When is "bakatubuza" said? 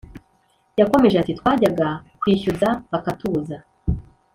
2.91-3.57